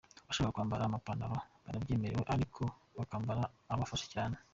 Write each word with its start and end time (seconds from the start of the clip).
Abashaka 0.23 0.53
kwambara 0.55 0.83
amapantaro 0.85 1.37
barabyemerewe 1.65 2.23
ariko 2.33 2.61
bakambara 2.97 3.41
atabafashe 3.49 4.07
cyane. 4.13 4.35